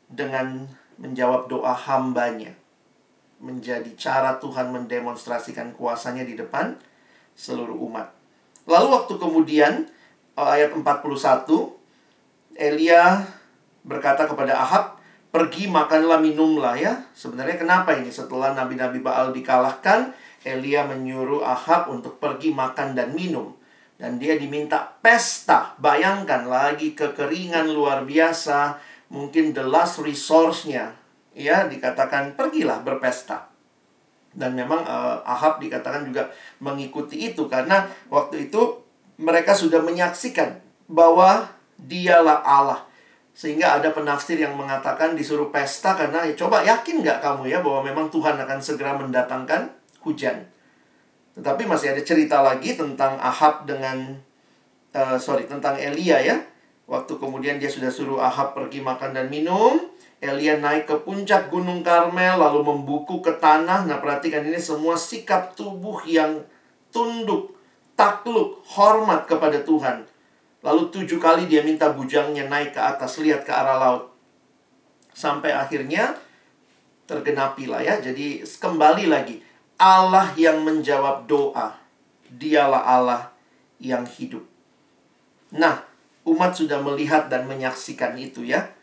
[0.10, 0.69] dengan
[1.00, 2.56] menjawab doa hambanya.
[3.40, 6.80] Menjadi cara Tuhan mendemonstrasikan kuasanya di depan
[7.36, 8.16] seluruh umat.
[8.66, 9.74] Lalu waktu kemudian
[10.40, 11.46] eh, ayat 41
[12.56, 13.28] Elia
[13.84, 14.98] berkata kepada Ahab,
[15.30, 20.16] "Pergi makanlah minumlah ya." Sebenarnya kenapa ini setelah nabi-nabi Baal dikalahkan,
[20.48, 23.52] Elia menyuruh Ahab untuk pergi makan dan minum.
[23.96, 25.76] Dan dia diminta pesta.
[25.80, 28.76] Bayangkan lagi kekeringan luar biasa
[29.10, 30.98] mungkin the last resource-nya
[31.36, 33.52] ya dikatakan pergilah berpesta.
[34.36, 36.28] Dan memang uh, Ahab dikatakan juga
[36.60, 38.84] mengikuti itu karena waktu itu
[39.15, 40.60] mereka sudah menyaksikan
[40.91, 41.48] bahwa
[41.80, 42.84] dialah Allah.
[43.36, 47.84] Sehingga ada penafsir yang mengatakan disuruh pesta karena ya coba yakin nggak kamu ya bahwa
[47.84, 49.72] memang Tuhan akan segera mendatangkan
[50.04, 50.48] hujan.
[51.36, 54.20] Tetapi masih ada cerita lagi tentang Ahab dengan
[54.96, 56.38] uh, sorry tentang Elia ya
[56.86, 59.82] Waktu kemudian dia sudah suruh Ahab pergi makan dan minum,
[60.21, 63.89] Elia naik ke puncak Gunung Karmel lalu membuku ke tanah.
[63.89, 66.45] Nah, perhatikan ini semua sikap tubuh yang
[66.93, 67.58] tunduk,
[67.98, 70.06] takluk, hormat kepada Tuhan.
[70.65, 74.04] Lalu tujuh kali dia minta bujangnya naik ke atas, lihat ke arah laut.
[75.13, 76.17] Sampai akhirnya
[77.06, 78.02] tergenapilah ya.
[78.02, 79.41] Jadi kembali lagi,
[79.78, 81.78] Allah yang menjawab doa.
[82.26, 83.21] Dialah Allah
[83.78, 84.41] yang hidup.
[85.54, 85.95] Nah,
[86.26, 88.74] umat sudah melihat dan menyaksikan itu ya.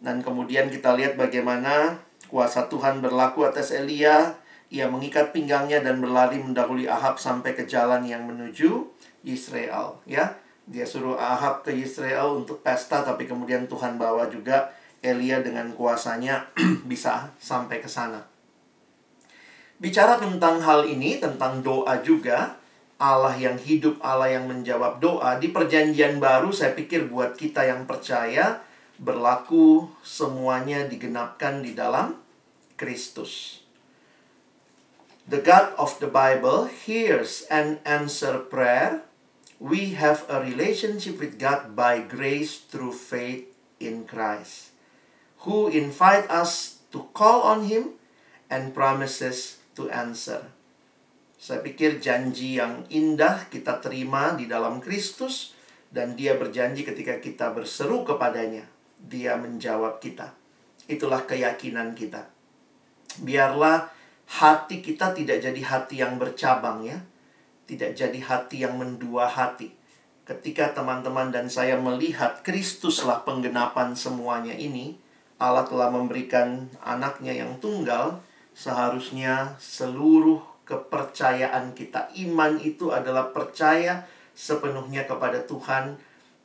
[0.00, 4.36] Dan kemudian kita lihat bagaimana kuasa Tuhan berlaku atas Elia.
[4.66, 8.82] Ia mengikat pinggangnya dan berlari mendahului Ahab sampai ke jalan yang menuju
[9.22, 10.34] Israel ya.
[10.66, 16.50] Dia suruh Ahab ke Israel untuk pesta, tapi kemudian Tuhan bawa juga Elia dengan kuasanya
[16.90, 18.18] bisa sampai ke sana.
[19.78, 22.58] Bicara tentang hal ini, tentang doa juga,
[22.96, 27.84] Allah yang hidup, Allah yang menjawab doa, di perjanjian baru saya pikir buat kita yang
[27.84, 28.64] percaya,
[28.96, 32.16] berlaku semuanya digenapkan di dalam
[32.80, 33.60] Kristus.
[35.28, 39.04] The God of the Bible hears and answer prayer
[39.58, 43.48] we have a relationship with God by grace through faith
[43.80, 44.72] in Christ,
[45.48, 47.96] who invite us to call on Him
[48.52, 50.52] and promises to answer.
[51.46, 55.54] Saya pikir janji yang indah kita terima di dalam Kristus
[55.94, 58.66] dan dia berjanji ketika kita berseru kepadanya,
[58.98, 60.34] dia menjawab kita.
[60.90, 62.26] Itulah keyakinan kita.
[63.22, 63.94] Biarlah
[64.26, 66.98] hati kita tidak jadi hati yang bercabang ya
[67.66, 69.74] tidak jadi hati yang mendua hati.
[70.26, 74.98] Ketika teman-teman dan saya melihat Kristuslah penggenapan semuanya ini,
[75.38, 78.18] Allah telah memberikan anaknya yang tunggal,
[78.56, 84.02] seharusnya seluruh kepercayaan kita, iman itu adalah percaya
[84.34, 85.96] sepenuhnya kepada Tuhan,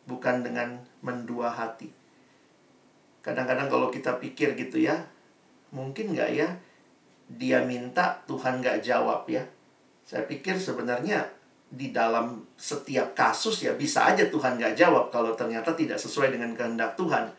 [0.06, 1.90] bukan dengan mendua hati.
[3.26, 5.02] Kadang-kadang kalau kita pikir gitu ya,
[5.74, 6.48] mungkin nggak ya,
[7.28, 9.44] dia minta Tuhan nggak jawab ya
[10.12, 11.24] saya pikir sebenarnya
[11.72, 16.52] di dalam setiap kasus ya bisa aja Tuhan gak jawab kalau ternyata tidak sesuai dengan
[16.52, 17.32] kehendak Tuhan.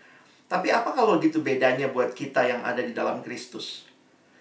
[0.49, 3.85] Tapi apa kalau gitu bedanya buat kita yang ada di dalam Kristus?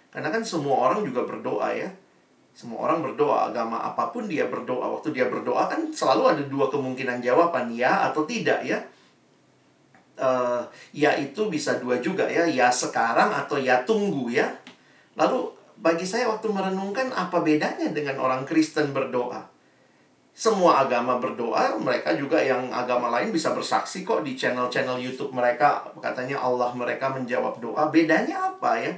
[0.08, 1.92] Karena kan semua orang juga berdoa ya.
[2.52, 4.84] Semua orang berdoa, agama apa pun dia berdoa.
[4.92, 8.76] Waktu dia berdoa kan selalu ada dua kemungkinan jawaban, ya atau tidak ya.
[10.20, 10.60] Uh,
[10.92, 14.52] ya itu bisa dua juga ya, ya sekarang atau ya tunggu ya.
[15.16, 15.48] Lalu
[15.80, 19.48] bagi saya waktu merenungkan apa bedanya dengan orang Kristen berdoa.
[20.32, 25.84] Semua agama berdoa, mereka juga yang agama lain bisa bersaksi kok di channel-channel YouTube mereka.
[26.00, 27.92] Katanya Allah mereka menjawab doa.
[27.92, 28.92] Bedanya apa ya?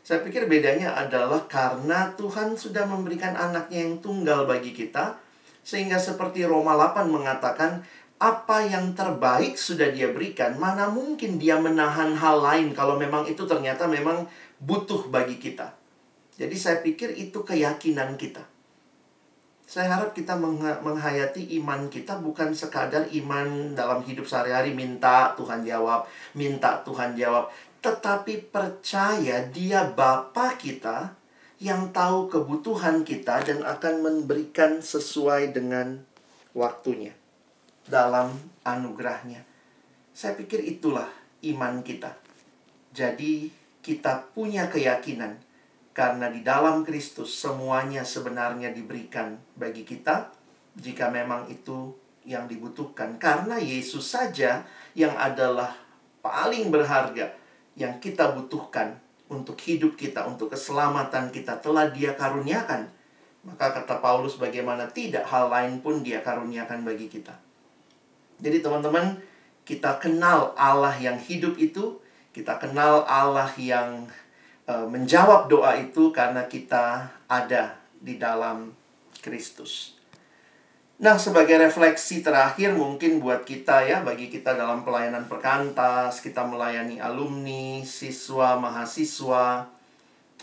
[0.00, 5.20] Saya pikir bedanya adalah karena Tuhan sudah memberikan anaknya yang tunggal bagi kita.
[5.60, 7.84] Sehingga seperti Roma 8 mengatakan,
[8.20, 13.48] apa yang terbaik sudah dia berikan, mana mungkin dia menahan hal lain kalau memang itu
[13.48, 14.28] ternyata memang
[14.60, 15.72] butuh bagi kita.
[16.36, 18.44] Jadi saya pikir itu keyakinan kita.
[19.64, 20.34] Saya harap kita
[20.82, 27.48] menghayati iman kita bukan sekadar iman dalam hidup sehari-hari minta Tuhan jawab, minta Tuhan jawab,
[27.80, 31.16] tetapi percaya Dia Bapa kita
[31.60, 36.00] yang tahu kebutuhan kita dan akan memberikan sesuai dengan
[36.56, 37.12] waktunya
[37.84, 38.32] dalam
[38.64, 39.44] anugerahnya.
[40.12, 41.08] Saya pikir itulah
[41.44, 42.16] iman kita.
[42.92, 45.40] Jadi kita punya keyakinan
[45.96, 50.32] karena di dalam Kristus semuanya sebenarnya diberikan bagi kita
[50.76, 51.92] jika memang itu
[52.28, 53.16] yang dibutuhkan.
[53.16, 55.76] Karena Yesus saja yang adalah
[56.20, 57.39] paling berharga
[57.80, 59.00] yang kita butuhkan
[59.32, 62.84] untuk hidup kita, untuk keselamatan kita telah dia karuniakan.
[63.40, 67.32] Maka kata Paulus bagaimana tidak hal lain pun dia karuniakan bagi kita.
[68.36, 69.16] Jadi teman-teman,
[69.64, 71.96] kita kenal Allah yang hidup itu,
[72.36, 74.04] kita kenal Allah yang
[74.70, 78.70] Eh, menjawab doa itu karena kita ada di dalam
[79.18, 79.98] Kristus.
[81.00, 87.00] Nah, sebagai refleksi terakhir mungkin buat kita ya, bagi kita dalam pelayanan perkantas, kita melayani
[87.00, 89.64] alumni, siswa, mahasiswa,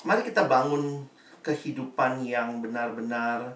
[0.01, 1.05] mari kita bangun
[1.45, 3.53] kehidupan yang benar-benar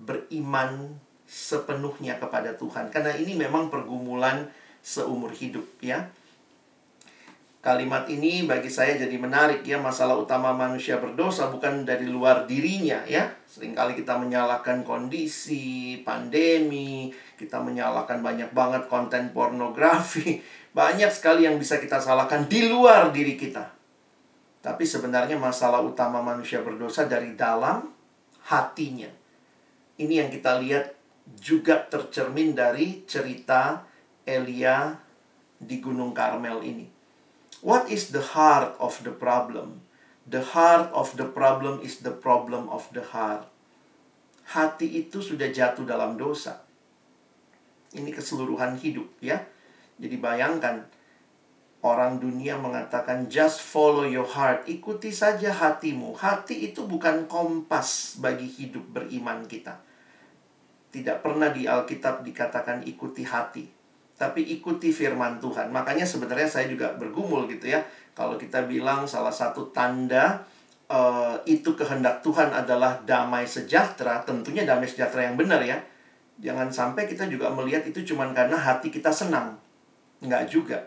[0.00, 0.96] beriman
[1.28, 2.88] sepenuhnya kepada Tuhan.
[2.88, 4.48] Karena ini memang pergumulan
[4.80, 6.08] seumur hidup ya.
[7.58, 13.02] Kalimat ini bagi saya jadi menarik ya Masalah utama manusia berdosa bukan dari luar dirinya
[13.02, 13.34] ya.
[13.50, 20.38] Seringkali kita menyalahkan kondisi, pandemi Kita menyalahkan banyak banget konten pornografi
[20.78, 23.66] Banyak sekali yang bisa kita salahkan di luar diri kita.
[24.62, 27.90] Tapi sebenarnya masalah utama manusia berdosa dari dalam
[28.46, 29.10] hatinya.
[29.98, 30.94] Ini yang kita lihat
[31.34, 33.82] juga tercermin dari cerita
[34.22, 34.94] Elia
[35.58, 36.97] di Gunung Karmel ini
[37.58, 39.82] What is the heart of the problem?
[40.30, 43.50] The heart of the problem is the problem of the heart.
[44.54, 46.62] Hati itu sudah jatuh dalam dosa.
[47.90, 49.42] Ini keseluruhan hidup ya.
[49.98, 50.86] Jadi bayangkan
[51.82, 56.14] orang dunia mengatakan just follow your heart, ikuti saja hatimu.
[56.14, 59.82] Hati itu bukan kompas bagi hidup beriman kita.
[60.94, 63.77] Tidak pernah di Alkitab dikatakan ikuti hati
[64.18, 65.70] tapi ikuti firman Tuhan.
[65.70, 67.80] Makanya sebenarnya saya juga bergumul gitu ya.
[68.18, 70.42] Kalau kita bilang salah satu tanda
[70.90, 75.78] uh, itu kehendak Tuhan adalah damai sejahtera, tentunya damai sejahtera yang benar ya.
[76.42, 79.54] Jangan sampai kita juga melihat itu cuma karena hati kita senang.
[80.18, 80.78] Enggak juga.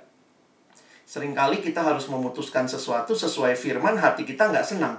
[1.07, 4.95] Seringkali kita harus memutuskan sesuatu sesuai firman, hati kita nggak senang.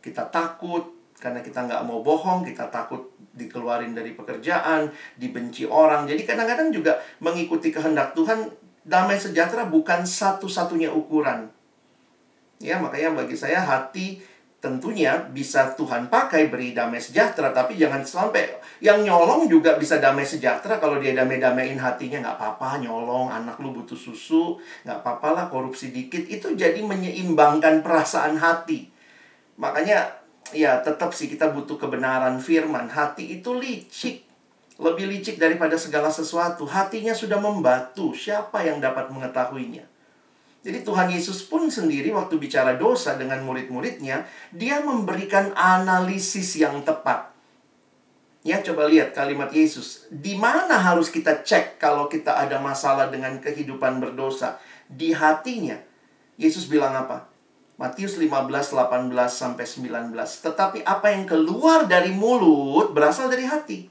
[0.00, 6.06] Kita takut, karena kita nggak mau bohong, kita takut dikeluarin dari pekerjaan, dibenci orang.
[6.06, 8.50] Jadi kadang-kadang juga mengikuti kehendak Tuhan,
[8.86, 11.50] damai sejahtera bukan satu-satunya ukuran.
[12.62, 14.22] Ya, makanya bagi saya hati
[14.64, 18.48] tentunya bisa Tuhan pakai beri damai sejahtera tapi jangan sampai
[18.80, 23.76] yang nyolong juga bisa damai sejahtera kalau dia damai-damaiin hatinya nggak apa-apa nyolong anak lu
[23.76, 24.56] butuh susu
[24.88, 28.88] nggak apa-apa lah korupsi dikit itu jadi menyeimbangkan perasaan hati
[29.60, 34.26] makanya ya tetap sih kita butuh kebenaran firman hati itu licik
[34.76, 39.94] lebih licik daripada segala sesuatu hatinya sudah membatu siapa yang dapat mengetahuinya
[40.64, 47.36] jadi Tuhan Yesus pun sendiri waktu bicara dosa dengan murid-muridnya, dia memberikan analisis yang tepat.
[48.40, 50.08] Ya, coba lihat kalimat Yesus.
[50.08, 54.56] Di mana harus kita cek kalau kita ada masalah dengan kehidupan berdosa?
[54.88, 55.76] Di hatinya.
[56.40, 57.28] Yesus bilang apa?
[57.74, 58.30] Matius 15,
[58.70, 60.14] 18, sampai 19.
[60.14, 63.90] Tetapi apa yang keluar dari mulut berasal dari hati.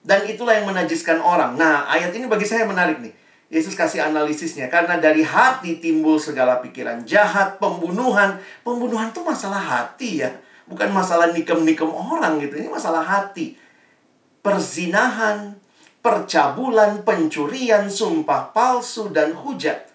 [0.00, 1.54] Dan itulah yang menajiskan orang.
[1.54, 3.14] Nah, ayat ini bagi saya menarik nih.
[3.50, 8.38] Yesus kasih analisisnya karena dari hati timbul segala pikiran jahat, pembunuhan.
[8.62, 10.30] Pembunuhan itu masalah hati ya,
[10.70, 12.62] bukan masalah nikem-nikem orang gitu.
[12.62, 13.58] Ini masalah hati.
[14.38, 15.58] Perzinahan,
[15.98, 19.89] percabulan, pencurian, sumpah palsu dan hujat.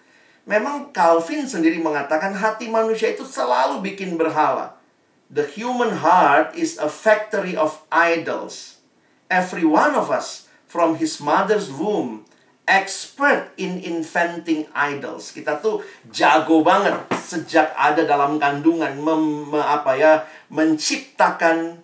[0.46, 4.78] Memang Calvin sendiri mengatakan hati manusia itu selalu bikin berhala.
[5.26, 8.78] The human heart is a factory of idols.
[9.26, 12.30] Every one of us from his mother's womb
[12.66, 15.34] expert in inventing idols.
[15.34, 15.82] Kita tuh
[16.14, 20.12] jago banget sejak ada dalam kandungan mem, apa ya,
[20.50, 21.82] menciptakan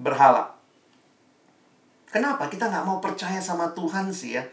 [0.00, 0.56] berhala.
[2.08, 4.44] Kenapa kita nggak mau percaya sama Tuhan sih ya?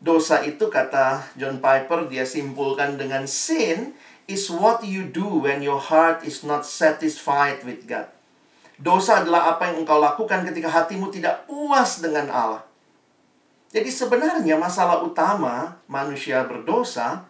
[0.00, 3.92] Dosa itu kata John Piper dia simpulkan dengan sin
[4.24, 8.08] is what you do when your heart is not satisfied with God.
[8.80, 12.64] Dosa adalah apa yang engkau lakukan ketika hatimu tidak puas dengan Allah.
[13.70, 17.28] Jadi sebenarnya masalah utama manusia berdosa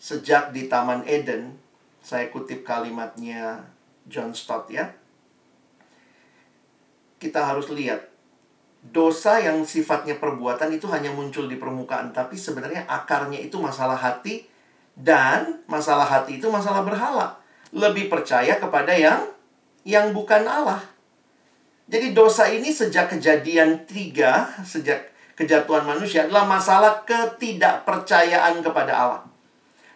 [0.00, 1.60] sejak di Taman Eden,
[2.00, 3.70] saya kutip kalimatnya
[4.10, 4.90] John Stott ya.
[7.20, 8.09] Kita harus lihat
[8.80, 14.48] dosa yang sifatnya perbuatan itu hanya muncul di permukaan, tapi sebenarnya akarnya itu masalah hati
[14.96, 17.36] dan masalah hati itu masalah berhala.
[17.70, 19.28] Lebih percaya kepada yang
[19.84, 20.80] yang bukan Allah.
[21.90, 29.22] Jadi dosa ini sejak kejadian tiga, sejak kejatuhan manusia adalah masalah ketidakpercayaan kepada Allah.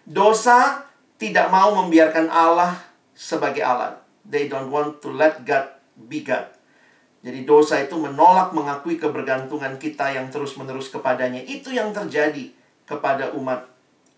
[0.04, 0.84] Dosa
[1.18, 2.76] tidak mau membiarkan Allah
[3.14, 4.02] sebagai Allah.
[4.26, 6.53] They don't want to let God be God.
[7.24, 11.40] Jadi dosa itu menolak mengakui kebergantungan kita yang terus-menerus kepadanya.
[11.40, 12.52] Itu yang terjadi
[12.84, 13.64] kepada umat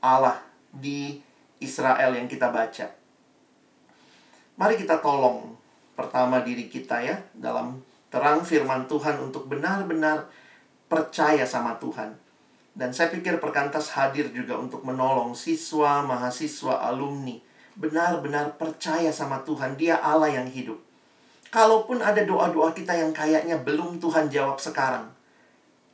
[0.03, 0.43] Allah
[0.75, 1.23] di
[1.63, 2.91] Israel yang kita baca.
[4.59, 5.55] Mari kita tolong
[5.95, 7.79] pertama diri kita ya dalam
[8.11, 10.27] terang firman Tuhan untuk benar-benar
[10.91, 12.11] percaya sama Tuhan.
[12.77, 17.39] Dan saya pikir perkantas hadir juga untuk menolong siswa, mahasiswa, alumni.
[17.79, 20.86] Benar-benar percaya sama Tuhan, dia Allah yang hidup.
[21.57, 25.09] Kalaupun ada doa-doa kita yang kayaknya belum Tuhan jawab sekarang.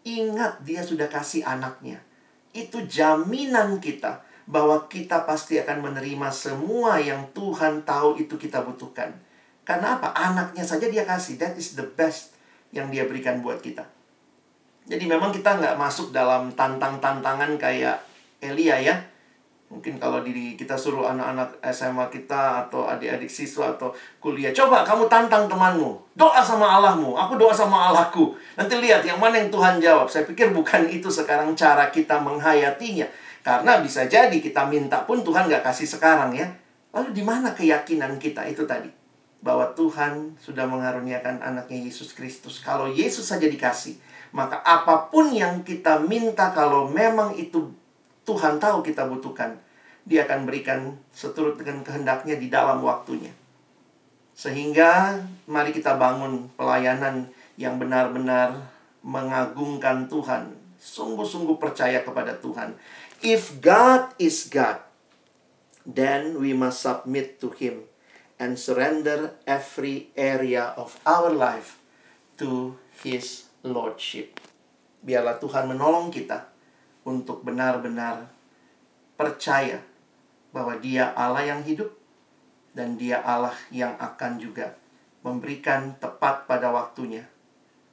[0.03, 2.03] Ingat dia sudah kasih anaknya.
[2.51, 9.15] Itu jaminan kita bahwa kita pasti akan menerima semua yang Tuhan tahu itu kita butuhkan.
[9.63, 10.11] Karena apa?
[10.11, 11.39] Anaknya saja dia kasih.
[11.39, 12.35] That is the best
[12.75, 13.87] yang dia berikan buat kita.
[14.91, 18.03] Jadi memang kita nggak masuk dalam tantang-tantangan kayak
[18.43, 18.99] Elia ya.
[19.73, 23.89] Mungkin kalau diri kita suruh anak-anak SMA kita atau adik-adik siswa atau
[24.21, 28.37] kuliah, coba kamu tantang temanmu, doa sama Allahmu, aku doa sama Allahku.
[28.53, 30.13] Nanti lihat yang mana yang Tuhan jawab.
[30.13, 33.09] Saya pikir bukan itu sekarang cara kita menghayatinya.
[33.41, 36.53] Karena bisa jadi kita minta pun Tuhan nggak kasih sekarang ya.
[36.93, 38.93] Lalu di mana keyakinan kita itu tadi?
[39.41, 42.61] Bahwa Tuhan sudah mengaruniakan anaknya Yesus Kristus.
[42.61, 43.97] Kalau Yesus saja dikasih,
[44.37, 47.73] maka apa pun yang kita minta kalau memang itu
[48.23, 49.59] Tuhan tahu kita butuhkan,
[50.07, 53.31] dia akan berikan seturut dengan kehendaknya di dalam waktunya.
[54.35, 58.59] Sehingga mari kita bangun pelayanan yang benar-benar
[59.03, 60.55] mengagungkan Tuhan.
[60.83, 62.75] Sungguh-sungguh percaya kepada Tuhan.
[63.23, 64.83] If God is God,
[65.87, 67.87] then we must submit to Him
[68.39, 71.79] and surrender every area of our life
[72.39, 72.75] to
[73.07, 74.43] His Lordship.
[75.03, 76.52] Biarlah Tuhan menolong kita
[77.03, 78.31] untuk benar-benar
[79.19, 79.83] percaya
[80.55, 81.91] bahwa Dia Allah yang hidup
[82.73, 84.77] dan Dia Allah yang akan juga
[85.23, 87.23] memberikan tepat pada waktunya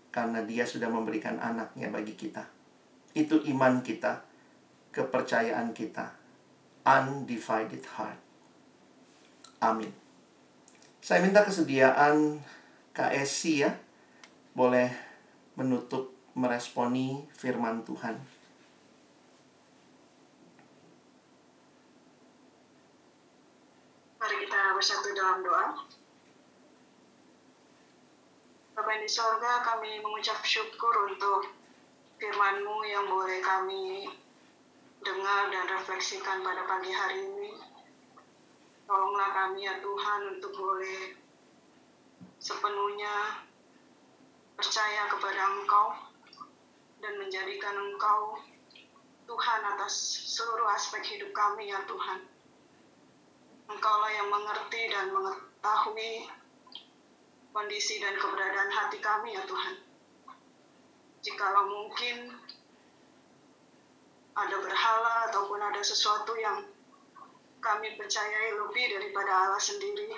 [0.09, 2.41] karena dia sudah memberikan anaknya bagi kita.
[3.13, 4.25] Itu iman kita,
[4.93, 6.17] kepercayaan kita.
[6.89, 8.17] Undivided heart.
[9.61, 9.93] Amin.
[11.03, 12.41] Saya minta kesediaan
[12.97, 13.71] KSC ya.
[14.57, 14.89] Boleh
[15.53, 18.17] menutup meresponi firman Tuhan.
[24.19, 25.75] Mari kita bersatu dalam doa.
[28.79, 31.51] Bapak yang di sorga, kami mengucap syukur untuk
[32.15, 34.07] firman-Mu yang boleh kami
[35.03, 37.51] dengar dan refleksikan pada pagi hari ini.
[38.87, 41.11] Tolonglah kami ya Tuhan untuk boleh
[42.39, 43.43] sepenuhnya
[44.55, 45.87] percaya kepada Engkau
[47.03, 48.39] dan menjadikan Engkau
[49.27, 49.91] Tuhan atas
[50.23, 52.38] seluruh aspek hidup kami ya Tuhan.
[53.69, 56.25] Engkaulah yang mengerti dan mengetahui
[57.53, 59.75] kondisi dan keberadaan hati kami ya Tuhan.
[61.21, 62.33] Jikalau mungkin
[64.33, 66.65] ada berhala ataupun ada sesuatu yang
[67.59, 70.15] kami percayai lebih daripada Allah sendiri,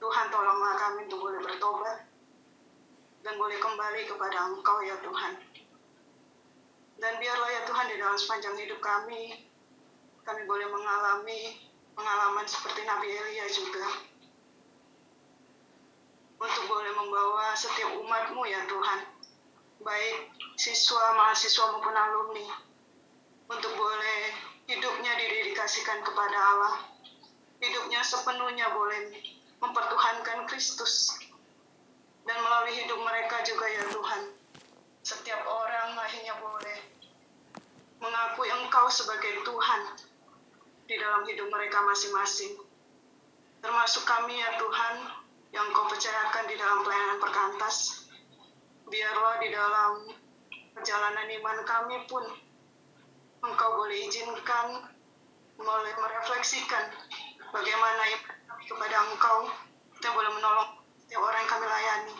[0.00, 2.04] Tuhan tolonglah kami untuk boleh bertobat
[3.22, 5.34] dan boleh kembali kepada Engkau ya Tuhan.
[7.00, 9.49] Dan biarlah ya Tuhan di dalam sepanjang hidup kami,
[10.24, 13.86] kami boleh mengalami pengalaman seperti Nabi Elia juga.
[16.40, 19.00] Untuk boleh membawa setiap umatmu ya Tuhan,
[19.84, 20.16] baik
[20.56, 22.48] siswa, mahasiswa maupun alumni,
[23.52, 24.20] untuk boleh
[24.64, 26.74] hidupnya didedikasikan kepada Allah.
[27.60, 29.12] Hidupnya sepenuhnya boleh
[29.60, 31.12] mempertuhankan Kristus.
[32.24, 34.22] Dan melalui hidup mereka juga ya Tuhan,
[35.04, 36.78] setiap orang akhirnya boleh
[38.00, 40.08] mengakui Engkau sebagai Tuhan
[40.90, 42.58] di dalam hidup mereka masing-masing.
[43.62, 44.94] Termasuk kami ya Tuhan
[45.54, 48.06] yang Kau percayakan di dalam pelayanan perkantas.
[48.90, 50.10] Biarlah di dalam
[50.74, 52.26] perjalanan iman kami pun
[53.46, 54.90] Engkau boleh izinkan,
[55.54, 56.90] boleh merefleksikan
[57.54, 58.34] bagaimana iman
[58.66, 59.46] kepada Engkau.
[59.94, 60.74] Kita boleh menolong
[61.06, 62.14] setiap orang yang kami layani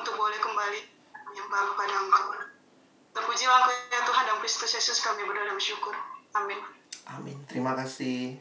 [0.00, 0.80] untuk boleh kembali
[1.28, 2.26] menyembah kepada Engkau.
[3.20, 5.92] Terpujilah Engkau ya Tuhan dalam Kristus Yesus kami berdoa dan bersyukur.
[6.34, 6.83] Amin.
[7.04, 7.36] Amin.
[7.48, 8.40] Terima kasih.